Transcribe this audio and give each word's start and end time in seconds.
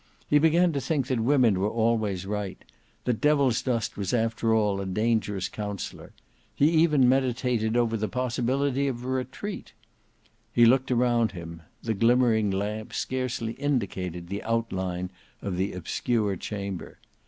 He 0.27 0.39
began 0.39 0.73
to 0.73 0.81
think 0.81 1.05
that 1.05 1.19
women 1.19 1.59
were 1.59 1.69
always 1.69 2.25
right; 2.25 2.57
that 3.03 3.21
Devilsdust 3.21 3.97
was 3.97 4.15
after 4.15 4.51
all 4.51 4.81
a 4.81 4.85
dangerous 4.87 5.47
counsellor; 5.47 6.11
he 6.55 6.71
even 6.71 7.07
meditated 7.07 7.77
over 7.77 7.95
the 7.95 8.07
possibility 8.07 8.87
of 8.87 9.03
a 9.05 9.07
retreat. 9.07 9.73
He 10.51 10.65
looked 10.65 10.89
around 10.89 11.33
him: 11.33 11.61
the 11.83 11.93
glimmering 11.93 12.49
lamp 12.49 12.95
scarcely 12.95 13.53
indicated 13.53 14.27
the 14.27 14.41
outline 14.41 15.11
of 15.39 15.55
the 15.55 15.73
obscure 15.73 16.35
chamber. 16.35 16.97